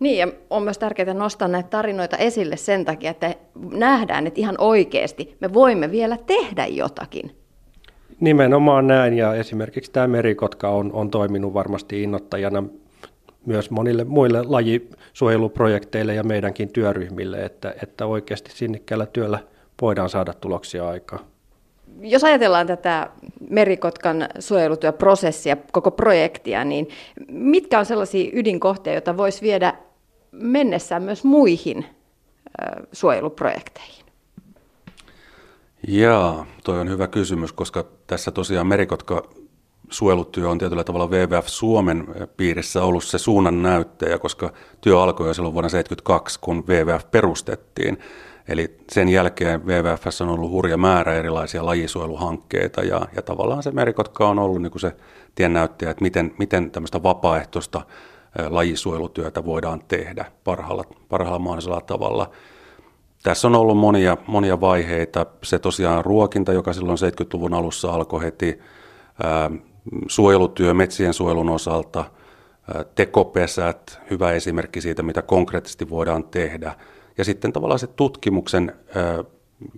Niin, 0.00 0.18
ja 0.18 0.28
on 0.50 0.62
myös 0.62 0.78
tärkeää 0.78 1.14
nostaa 1.14 1.48
näitä 1.48 1.68
tarinoita 1.68 2.16
esille 2.16 2.56
sen 2.56 2.84
takia, 2.84 3.10
että 3.10 3.34
nähdään, 3.72 4.26
että 4.26 4.40
ihan 4.40 4.54
oikeasti 4.58 5.36
me 5.40 5.54
voimme 5.54 5.90
vielä 5.90 6.18
tehdä 6.26 6.66
jotakin. 6.66 7.36
Nimenomaan 8.20 8.86
näin, 8.86 9.14
ja 9.14 9.34
esimerkiksi 9.34 9.92
tämä 9.92 10.06
merikotka 10.06 10.68
on, 10.68 10.92
on 10.92 11.10
toiminut 11.10 11.54
varmasti 11.54 12.02
innoittajana 12.02 12.64
myös 13.46 13.70
monille 13.70 14.04
muille 14.04 14.42
lajisuojeluprojekteille 14.42 16.14
ja 16.14 16.24
meidänkin 16.24 16.68
työryhmille, 16.68 17.44
että, 17.44 17.74
että 17.82 18.06
oikeasti 18.06 18.50
sinnikkäällä 18.54 19.06
työllä 19.06 19.38
voidaan 19.82 20.08
saada 20.08 20.32
tuloksia 20.32 20.88
aikaan. 20.88 21.24
Jos 22.00 22.24
ajatellaan 22.24 22.66
tätä 22.66 23.10
merikotkan 23.50 24.28
suojelutyöprosessia, 24.38 25.56
koko 25.72 25.90
projektia, 25.90 26.64
niin 26.64 26.88
mitkä 27.28 27.78
on 27.78 27.86
sellaisia 27.86 28.30
ydinkohtia, 28.32 28.92
joita 28.92 29.16
voisi 29.16 29.42
viedä 29.42 29.74
mennessään 30.38 31.02
myös 31.02 31.24
muihin 31.24 31.86
suojeluprojekteihin? 32.92 34.06
Jaa, 35.88 36.46
toi 36.64 36.80
on 36.80 36.88
hyvä 36.88 37.08
kysymys, 37.08 37.52
koska 37.52 37.84
tässä 38.06 38.30
tosiaan 38.30 38.66
merikotka 38.66 39.22
suojelutyö 39.90 40.48
on 40.48 40.58
tietyllä 40.58 40.84
tavalla 40.84 41.10
WWF 41.10 41.46
Suomen 41.46 42.06
piirissä 42.36 42.82
ollut 42.82 43.04
se 43.04 43.18
suunnan 43.18 43.62
näyttäjä, 43.62 44.18
koska 44.18 44.52
työ 44.80 45.02
alkoi 45.02 45.26
jo 45.26 45.34
silloin 45.34 45.54
vuonna 45.54 45.68
1972, 45.68 46.40
kun 46.40 46.64
WWF 46.68 47.10
perustettiin. 47.10 47.98
Eli 48.48 48.76
sen 48.92 49.08
jälkeen 49.08 49.66
WWF 49.66 50.06
on 50.20 50.28
ollut 50.28 50.50
hurja 50.50 50.76
määrä 50.76 51.14
erilaisia 51.14 51.66
lajisuojeluhankkeita 51.66 52.82
ja, 52.82 53.00
ja 53.16 53.22
tavallaan 53.22 53.62
se 53.62 53.70
merikotka 53.70 54.28
on 54.28 54.38
ollut 54.38 54.62
niin 54.62 54.70
kuin 54.70 54.80
se 54.80 54.96
tiennäyttäjä, 55.34 55.90
että 55.90 56.02
miten, 56.02 56.34
miten 56.38 56.70
tämmöistä 56.70 57.02
vapaaehtoista 57.02 57.80
lajisuojelutyötä 58.48 59.44
voidaan 59.44 59.82
tehdä 59.88 60.24
parhaalla, 60.44 60.84
parhaalla 61.08 61.38
mahdollisella 61.38 61.80
tavalla. 61.80 62.30
Tässä 63.22 63.48
on 63.48 63.54
ollut 63.54 63.78
monia, 63.78 64.16
monia 64.26 64.60
vaiheita. 64.60 65.26
Se 65.42 65.58
tosiaan 65.58 66.04
ruokinta, 66.04 66.52
joka 66.52 66.72
silloin 66.72 66.98
70-luvun 66.98 67.54
alussa 67.54 67.92
alkoi 67.92 68.22
heti, 68.22 68.58
suojelutyö 70.08 70.74
metsien 70.74 71.14
suojelun 71.14 71.48
osalta, 71.48 72.04
tekopesät, 72.94 74.00
hyvä 74.10 74.32
esimerkki 74.32 74.80
siitä, 74.80 75.02
mitä 75.02 75.22
konkreettisesti 75.22 75.90
voidaan 75.90 76.24
tehdä. 76.24 76.74
Ja 77.18 77.24
sitten 77.24 77.52
tavallaan 77.52 77.78
se 77.78 77.86
tutkimuksen 77.86 78.72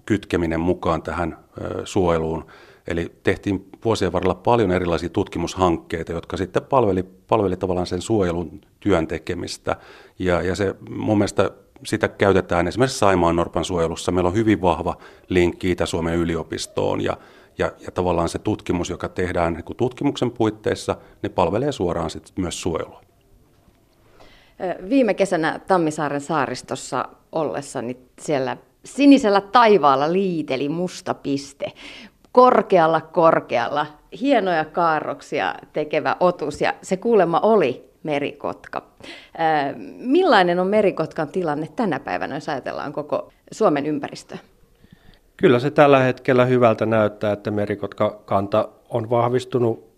kytkeminen 0.07 0.61
mukaan 0.61 1.03
tähän 1.03 1.39
suojeluun 1.85 2.47
Eli 2.89 3.13
tehtiin 3.23 3.69
vuosien 3.85 4.13
varrella 4.13 4.35
paljon 4.35 4.71
erilaisia 4.71 5.09
tutkimushankkeita, 5.09 6.13
jotka 6.13 6.37
sitten 6.37 6.63
palveli, 6.63 7.03
palveli 7.03 7.57
tavallaan 7.57 7.87
sen 7.87 8.03
suojelun 8.03 8.61
työn 8.81 9.07
tekemistä. 9.07 9.77
Ja, 10.19 10.43
ja 10.43 10.55
se 10.55 10.75
mun 10.91 11.19
mielestä 11.19 11.51
sitä 11.87 12.09
käytetään 12.09 12.69
esimerkiksi 12.69 12.99
Saimaan 12.99 13.37
Norpan 13.37 13.65
suojelussa. 13.65 14.13
Meillä 14.13 14.29
on 14.29 14.35
hyvin 14.35 14.63
vahva 14.63 14.97
linkki 15.29 15.71
Itä-Suomen 15.71 16.15
yliopistoon 16.15 17.01
ja, 17.01 17.17
ja, 17.59 17.73
ja 17.81 17.91
tavallaan 17.91 18.29
se 18.29 18.39
tutkimus, 18.39 18.91
joka 18.91 19.09
tehdään 19.09 19.53
niin 19.53 19.77
tutkimuksen 19.77 20.31
puitteissa, 20.31 20.97
ne 21.23 21.29
palvelee 21.29 21.73
suoraan 21.73 22.11
sitten 22.11 22.33
myös 22.37 22.63
suojelua. 22.63 23.01
Viime 24.89 25.15
kesänä 25.15 25.61
Tammisaaren 25.67 26.21
saaristossa 26.21 27.09
ollessani 27.33 27.97
siellä 28.21 28.57
sinisellä 28.85 29.41
taivaalla 29.41 30.13
liiteli 30.13 30.69
musta 30.69 31.15
piste 31.15 31.73
korkealla 32.39 33.01
korkealla, 33.01 33.87
hienoja 34.21 34.65
kaarroksia 34.65 35.55
tekevä 35.73 36.17
otus 36.21 36.61
ja 36.61 36.75
se 36.83 36.97
kuulemma 36.97 37.41
oli 37.41 37.91
merikotka. 38.03 38.83
Millainen 39.99 40.59
on 40.59 40.67
merikotkan 40.67 41.29
tilanne 41.29 41.69
tänä 41.77 42.01
päivänä, 42.01 42.35
jos 42.35 42.49
ajatellaan 42.49 42.93
koko 42.93 43.33
Suomen 43.53 43.87
ympäristöä? 43.87 44.39
Kyllä 45.37 45.59
se 45.59 45.71
tällä 45.71 45.99
hetkellä 45.99 46.45
hyvältä 46.45 46.87
näyttää, 46.87 47.33
että 47.33 47.51
merikotkakanta 47.51 48.69
on 48.89 49.11
vahvistunut 49.11 49.89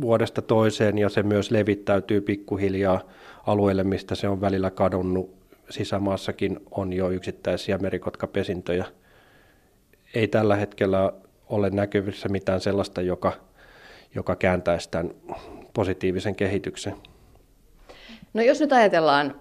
vuodesta 0.00 0.42
toiseen 0.42 0.98
ja 0.98 1.08
se 1.08 1.22
myös 1.22 1.50
levittäytyy 1.50 2.20
pikkuhiljaa 2.20 3.00
alueelle, 3.46 3.84
mistä 3.84 4.14
se 4.14 4.28
on 4.28 4.40
välillä 4.40 4.70
kadonnut. 4.70 5.34
Sisämaassakin 5.70 6.60
on 6.70 6.92
jo 6.92 7.10
yksittäisiä 7.10 7.78
merikotkapesintöjä. 7.78 8.84
Ei 10.14 10.28
tällä 10.28 10.56
hetkellä 10.56 11.12
ole 11.48 11.70
näkyvissä 11.70 12.28
mitään 12.28 12.60
sellaista, 12.60 13.00
joka, 13.00 13.32
joka 14.14 14.36
kääntäisi 14.36 14.90
tämän 14.90 15.10
positiivisen 15.74 16.36
kehityksen. 16.36 16.94
No 18.34 18.42
jos 18.42 18.60
nyt 18.60 18.72
ajatellaan 18.72 19.34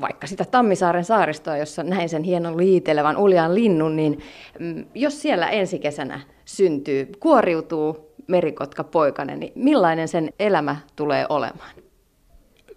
vaikka 0.00 0.26
sitä 0.26 0.44
Tammisaaren 0.44 1.04
saaristoa, 1.04 1.56
jossa 1.56 1.82
näin 1.82 2.08
sen 2.08 2.22
hienon 2.22 2.56
liitelevän 2.56 3.16
uljaan 3.16 3.54
linnun, 3.54 3.96
niin 3.96 4.18
mm, 4.58 4.84
jos 4.94 5.22
siellä 5.22 5.48
ensi 5.48 5.78
kesänä 5.78 6.20
syntyy, 6.44 7.08
kuoriutuu 7.20 8.14
merikotka 8.26 8.84
poikanen, 8.84 9.40
niin 9.40 9.52
millainen 9.54 10.08
sen 10.08 10.30
elämä 10.38 10.76
tulee 10.96 11.26
olemaan? 11.28 11.70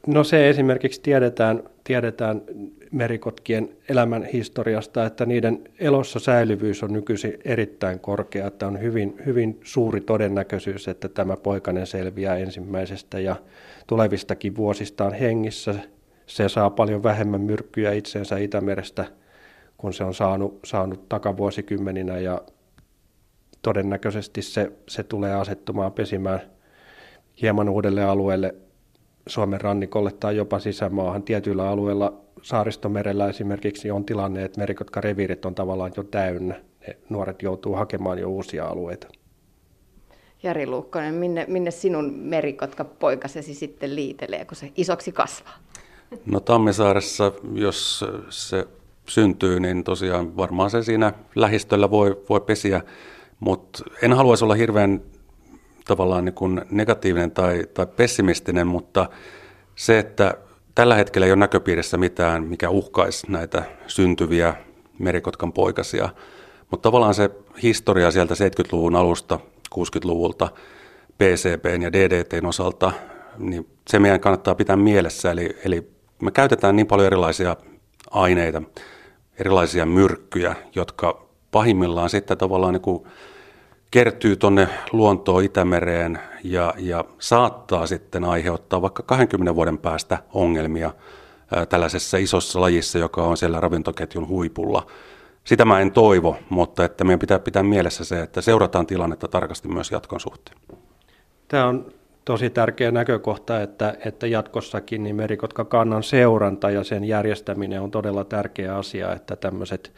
No 0.08 0.24
se 0.24 0.50
esimerkiksi 0.50 1.02
tiedetään, 1.02 1.64
tiedetään 1.84 2.42
merikotkien 2.92 3.70
elämän 3.90 4.24
historiasta, 4.24 5.06
että 5.06 5.26
niiden 5.26 5.64
elossa 5.80 6.20
säilyvyys 6.20 6.84
on 6.84 6.94
nykyisin 6.94 7.40
erittäin 7.46 8.00
korkea, 8.00 8.48
että 8.48 8.68
on 8.68 8.82
hyvin, 8.82 9.16
hyvin 9.26 9.60
suuri 9.64 10.02
todennäköisyys, 10.02 10.88
että 10.88 11.10
tämä 11.10 11.38
poikainen 11.38 11.88
selviää 11.88 12.38
ensimmäisestä 12.38 13.20
ja 13.20 13.36
tulevistakin 13.88 14.56
vuosistaan 14.56 15.14
hengissä. 15.14 15.76
Se 16.26 16.50
saa 16.50 16.70
paljon 16.70 17.04
vähemmän 17.04 17.42
myrkkyjä 17.42 17.92
itseensä 17.92 18.38
Itämerestä, 18.38 19.06
kun 19.78 19.94
se 19.94 20.04
on 20.04 20.14
saanut, 20.14 20.60
saanut 20.66 21.10
takavuosikymmeninä 21.10 22.20
ja 22.20 22.42
todennäköisesti 23.62 24.42
se, 24.42 24.72
se 24.88 25.04
tulee 25.04 25.34
asettumaan 25.34 25.92
pesimään 25.92 26.42
hieman 27.42 27.70
uudelle 27.70 28.04
alueelle 28.04 28.56
Suomen 29.28 29.62
rannikolle 29.62 30.12
tai 30.12 30.38
jopa 30.38 30.60
sisämaahan. 30.60 31.24
Tietyillä 31.24 31.70
alueilla 31.70 32.27
saaristomerellä 32.48 33.30
esimerkiksi 33.30 33.92
on 33.92 34.06
tilanne, 34.06 34.44
että 34.44 34.60
merikotka-reviirit 34.60 35.46
on 35.46 35.56
tavallaan 35.56 35.92
jo 35.98 36.04
täynnä. 36.04 36.56
Ne 36.88 36.98
nuoret 37.10 37.42
joutuu 37.42 37.76
hakemaan 37.76 38.20
jo 38.20 38.30
uusia 38.30 38.66
alueita. 38.66 39.08
Jari 40.44 40.68
Luukkonen, 40.68 41.14
minne, 41.14 41.46
minne 41.48 41.72
sinun 41.72 42.14
merikotka-poikasesi 42.14 43.54
sitten 43.54 43.96
liitelee, 43.96 44.46
kun 44.46 44.56
se 44.56 44.72
isoksi 44.76 45.12
kasvaa? 45.12 45.58
No 46.26 46.40
Tammisaaressa, 46.40 47.32
jos 47.54 48.06
se 48.30 48.68
syntyy, 49.08 49.60
niin 49.60 49.84
tosiaan 49.84 50.38
varmaan 50.38 50.70
se 50.70 50.84
siinä 50.84 51.14
lähistöllä 51.36 51.92
voi, 51.92 52.24
voi 52.30 52.42
pesiä, 52.42 52.82
mutta 53.40 53.84
en 54.02 54.14
haluaisi 54.14 54.44
olla 54.44 54.56
hirveän 54.56 55.02
tavallaan 55.86 56.26
niin 56.26 56.36
kuin 56.36 56.62
negatiivinen 56.72 57.32
tai, 57.32 57.68
tai 57.74 57.88
pessimistinen, 57.88 58.68
mutta 58.68 59.10
se, 59.76 60.00
että 60.00 60.38
tällä 60.78 60.96
hetkellä 60.96 61.26
ei 61.26 61.32
ole 61.32 61.40
näköpiirissä 61.40 61.98
mitään, 61.98 62.44
mikä 62.44 62.70
uhkaisi 62.70 63.32
näitä 63.32 63.64
syntyviä 63.88 64.56
merikotkan 65.00 65.54
poikasia, 65.54 66.10
mutta 66.72 66.90
tavallaan 66.90 67.14
se 67.14 67.30
historia 67.64 68.12
sieltä 68.12 68.34
70-luvun 68.34 68.96
alusta, 68.96 69.40
60-luvulta, 69.76 70.50
PCPn 71.18 71.82
ja 71.82 71.94
DDTn 71.94 72.46
osalta, 72.46 72.92
niin 73.38 73.68
se 73.88 74.00
meidän 74.00 74.20
kannattaa 74.20 74.56
pitää 74.56 74.76
mielessä, 74.76 75.32
eli, 75.32 75.58
eli 75.66 75.92
me 76.22 76.32
käytetään 76.32 76.76
niin 76.76 76.88
paljon 76.88 77.08
erilaisia 77.08 77.56
aineita, 78.12 78.62
erilaisia 79.40 79.86
myrkkyjä, 79.86 80.56
jotka 80.76 81.28
pahimmillaan 81.52 82.10
sitten 82.10 82.38
tavallaan 82.38 82.74
niin 82.74 82.82
kuin 82.82 83.08
kertyy 83.92 84.36
tuonne 84.36 84.68
luontoon 84.92 85.44
Itämereen 85.44 86.20
ja, 86.44 86.74
ja 86.78 87.06
saattaa 87.20 87.88
sitten 87.88 88.24
aiheuttaa 88.24 88.82
vaikka 88.82 89.04
20 89.04 89.56
vuoden 89.56 89.78
päästä 89.78 90.18
ongelmia 90.34 90.92
ää, 91.56 91.66
tällaisessa 91.66 92.18
isossa 92.18 92.62
lajissa, 92.62 93.00
joka 93.00 93.24
on 93.24 93.38
siellä 93.38 93.60
ravintoketjun 93.60 94.28
huipulla. 94.28 94.88
Sitä 95.44 95.66
mä 95.66 95.80
en 95.80 95.92
toivo, 95.92 96.38
mutta 96.50 96.86
että 96.86 97.04
meidän 97.04 97.20
pitää 97.20 97.40
pitää 97.40 97.64
mielessä 97.64 98.06
se, 98.06 98.22
että 98.22 98.42
seurataan 98.42 98.88
tilannetta 98.88 99.28
tarkasti 99.28 99.68
myös 99.68 99.92
jatkon 99.92 100.20
suhteen. 100.20 100.58
Tämä 101.48 101.68
on 101.68 101.92
tosi 102.26 102.50
tärkeä 102.50 102.92
näkökohta, 102.92 103.62
että, 103.62 103.96
että 104.06 104.28
jatkossakin 104.28 105.04
niin 105.04 105.16
merikotka-kannan 105.16 106.04
seuranta 106.04 106.70
ja 106.70 106.84
sen 106.84 107.04
järjestäminen 107.04 107.82
on 107.82 107.92
todella 107.92 108.24
tärkeä 108.24 108.76
asia, 108.76 109.14
että 109.14 109.36
tämmöiset 109.36 109.92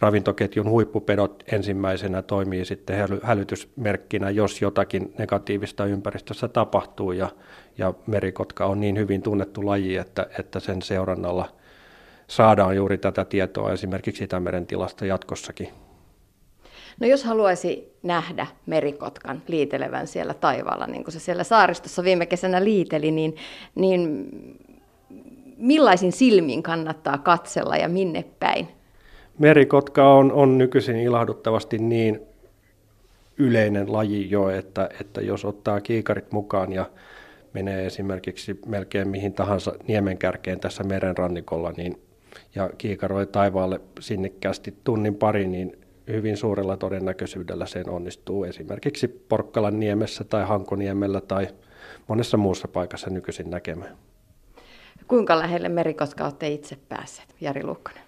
ravintoketjun 0.00 0.68
huippupedot 0.68 1.44
ensimmäisenä 1.52 2.22
toimii 2.22 2.64
sitten 2.64 2.96
hälytysmerkkinä, 3.22 4.30
jos 4.30 4.62
jotakin 4.62 5.14
negatiivista 5.18 5.86
ympäristössä 5.86 6.48
tapahtuu 6.48 7.12
ja, 7.12 7.28
ja 7.78 7.94
merikotka 8.06 8.66
on 8.66 8.80
niin 8.80 8.98
hyvin 8.98 9.22
tunnettu 9.22 9.66
laji, 9.66 9.96
että, 9.96 10.26
että 10.38 10.60
sen 10.60 10.82
seurannalla 10.82 11.48
saadaan 12.26 12.76
juuri 12.76 12.98
tätä 12.98 13.24
tietoa 13.24 13.72
esimerkiksi 13.72 14.24
Itämeren 14.24 14.66
tilasta 14.66 15.06
jatkossakin. 15.06 15.68
No 17.00 17.06
jos 17.06 17.24
haluaisi 17.24 17.92
nähdä 18.02 18.46
merikotkan 18.66 19.42
liitelevän 19.48 20.06
siellä 20.06 20.34
taivaalla, 20.34 20.86
niin 20.86 21.04
kuin 21.04 21.12
se 21.12 21.18
siellä 21.20 21.44
saaristossa 21.44 22.04
viime 22.04 22.26
kesänä 22.26 22.64
liiteli, 22.64 23.10
niin, 23.10 23.36
niin 23.74 24.30
millaisin 25.56 26.12
silmin 26.12 26.62
kannattaa 26.62 27.18
katsella 27.18 27.76
ja 27.76 27.88
minne 27.88 28.24
päin? 28.40 28.68
Merikotka 29.38 30.14
on, 30.14 30.32
on 30.32 30.58
nykyisin 30.58 30.96
ilahduttavasti 30.96 31.78
niin 31.78 32.20
yleinen 33.38 33.92
laji 33.92 34.30
jo, 34.30 34.48
että, 34.48 34.88
että 35.00 35.20
jos 35.20 35.44
ottaa 35.44 35.80
kiikarit 35.80 36.32
mukaan 36.32 36.72
ja 36.72 36.90
menee 37.52 37.86
esimerkiksi 37.86 38.60
melkein 38.66 39.08
mihin 39.08 39.32
tahansa 39.32 39.72
niemenkärkeen 39.88 40.60
tässä 40.60 40.84
merenrannikolla, 40.84 41.72
niin 41.76 42.00
ja 42.54 42.70
kiikaroi 42.78 43.26
taivaalle 43.26 43.80
sinnikkäästi 44.00 44.74
tunnin 44.84 45.14
pari, 45.14 45.46
niin 45.46 45.78
hyvin 46.08 46.36
suurella 46.36 46.76
todennäköisyydellä 46.76 47.66
sen 47.66 47.90
onnistuu 47.90 48.44
esimerkiksi 48.44 49.08
Porkkalan 49.08 49.80
niemessä 49.80 50.24
tai 50.24 50.44
Hankoniemellä 50.44 51.20
tai 51.20 51.48
monessa 52.08 52.36
muussa 52.36 52.68
paikassa 52.68 53.10
nykyisin 53.10 53.50
näkemään. 53.50 53.96
Kuinka 55.08 55.38
lähelle 55.38 55.68
merikotka 55.68 56.24
olette 56.24 56.48
itse 56.48 56.76
päässeet, 56.88 57.34
Jari 57.40 57.64
Luukkonen? 57.64 58.03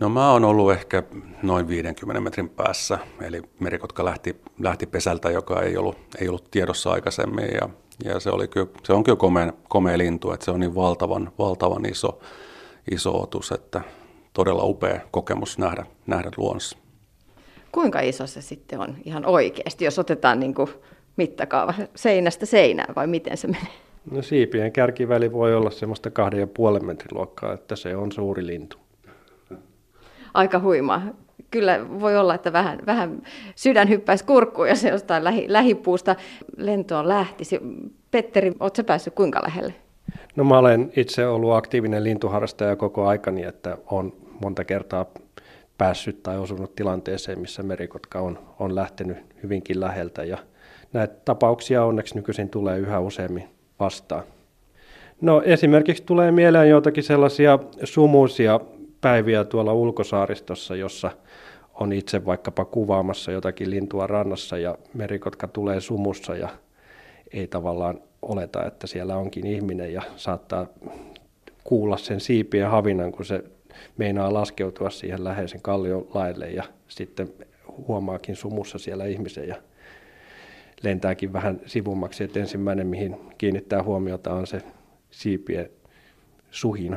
No 0.00 0.08
mä 0.08 0.32
oon 0.32 0.44
ollut 0.44 0.72
ehkä 0.72 1.02
noin 1.42 1.68
50 1.68 2.20
metrin 2.20 2.48
päässä, 2.48 2.98
eli 3.20 3.42
merikotka 3.60 4.04
lähti, 4.04 4.36
lähti 4.58 4.86
pesältä, 4.86 5.30
joka 5.30 5.62
ei 5.62 5.76
ollut, 5.76 5.98
ei 6.20 6.28
ollut 6.28 6.50
tiedossa 6.50 6.90
aikaisemmin, 6.90 7.48
ja, 7.60 7.68
ja 8.04 8.20
se, 8.20 8.30
oli 8.30 8.48
kyllä, 8.48 8.66
se 8.84 8.92
on 8.92 9.04
kyllä 9.04 9.16
komea, 9.16 9.52
komea 9.68 9.98
lintu, 9.98 10.32
että 10.32 10.44
se 10.44 10.50
on 10.50 10.60
niin 10.60 10.74
valtavan, 10.74 11.32
valtavan 11.38 11.86
iso, 11.86 12.20
iso 12.90 13.22
otus, 13.22 13.52
että 13.52 13.80
todella 14.32 14.64
upea 14.64 15.00
kokemus 15.10 15.58
nähdä, 15.58 15.86
nähdä 16.06 16.30
luonnossa. 16.36 16.78
Kuinka 17.72 18.00
iso 18.00 18.26
se 18.26 18.40
sitten 18.40 18.80
on 18.80 18.96
ihan 19.04 19.26
oikeasti, 19.26 19.84
jos 19.84 19.98
otetaan 19.98 20.40
niin 20.40 20.54
kuin 20.54 20.70
mittakaava 21.16 21.74
seinästä 21.94 22.46
seinään, 22.46 22.94
vai 22.94 23.06
miten 23.06 23.36
se 23.36 23.48
menee? 23.48 23.72
No 24.10 24.22
siipien 24.22 24.72
kärkiväli 24.72 25.32
voi 25.32 25.54
olla 25.54 25.70
semmoista 25.70 26.10
kahden 26.10 26.40
ja 26.40 26.46
puolen 26.46 26.84
metrin 26.84 27.18
luokkaa, 27.18 27.52
että 27.52 27.76
se 27.76 27.96
on 27.96 28.12
suuri 28.12 28.46
lintu 28.46 28.78
aika 30.34 30.60
huima. 30.60 31.02
Kyllä 31.50 31.86
voi 32.00 32.16
olla, 32.16 32.34
että 32.34 32.52
vähän, 32.52 32.78
vähän 32.86 33.22
sydän 33.54 33.88
hyppäisi 33.88 34.24
kurkkuun, 34.24 34.68
jos 34.68 34.80
se 34.80 34.88
jostain 34.88 35.24
lähi, 35.24 35.44
lähipuusta 35.48 36.16
lentoon 36.56 37.08
lähtisi. 37.08 37.60
Petteri, 38.10 38.52
oletko 38.60 38.84
päässyt 38.84 39.14
kuinka 39.14 39.40
lähelle? 39.42 39.74
No 40.36 40.44
mä 40.44 40.58
olen 40.58 40.92
itse 40.96 41.26
ollut 41.26 41.54
aktiivinen 41.54 42.04
lintuharrastaja 42.04 42.76
koko 42.76 43.06
aikani, 43.06 43.42
että 43.42 43.78
on 43.86 44.12
monta 44.40 44.64
kertaa 44.64 45.06
päässyt 45.78 46.22
tai 46.22 46.38
osunut 46.38 46.74
tilanteeseen, 46.74 47.38
missä 47.38 47.62
merikotka 47.62 48.20
on, 48.20 48.38
on 48.58 48.74
lähtenyt 48.74 49.16
hyvinkin 49.42 49.80
läheltä. 49.80 50.24
Ja 50.24 50.38
näitä 50.92 51.14
tapauksia 51.24 51.84
onneksi 51.84 52.14
nykyisin 52.14 52.48
tulee 52.48 52.78
yhä 52.78 53.00
useammin 53.00 53.48
vastaan. 53.80 54.24
No 55.20 55.42
esimerkiksi 55.44 56.02
tulee 56.02 56.30
mieleen 56.30 56.68
joitakin 56.68 57.04
sellaisia 57.04 57.58
sumuisia 57.84 58.60
päiviä 59.00 59.44
tuolla 59.44 59.72
ulkosaaristossa, 59.72 60.76
jossa 60.76 61.10
on 61.74 61.92
itse 61.92 62.24
vaikkapa 62.24 62.64
kuvaamassa 62.64 63.32
jotakin 63.32 63.70
lintua 63.70 64.06
rannassa 64.06 64.58
ja 64.58 64.78
merikotka 64.94 65.48
tulee 65.48 65.80
sumussa 65.80 66.36
ja 66.36 66.48
ei 67.32 67.46
tavallaan 67.46 68.00
oleta, 68.22 68.66
että 68.66 68.86
siellä 68.86 69.16
onkin 69.16 69.46
ihminen 69.46 69.92
ja 69.92 70.02
saattaa 70.16 70.66
kuulla 71.64 71.96
sen 71.96 72.20
siipien 72.20 72.70
havinan, 72.70 73.12
kun 73.12 73.24
se 73.24 73.44
meinaa 73.96 74.32
laskeutua 74.32 74.90
siihen 74.90 75.24
läheisen 75.24 75.62
kallion 75.62 76.06
laille 76.14 76.50
ja 76.50 76.64
sitten 76.88 77.32
huomaakin 77.88 78.36
sumussa 78.36 78.78
siellä 78.78 79.06
ihmisen 79.06 79.48
ja 79.48 79.56
lentääkin 80.82 81.32
vähän 81.32 81.60
sivummaksi, 81.66 82.24
että 82.24 82.40
ensimmäinen 82.40 82.86
mihin 82.86 83.16
kiinnittää 83.38 83.82
huomiota 83.82 84.34
on 84.34 84.46
se 84.46 84.62
siipien 85.10 85.70
suhina. 86.50 86.96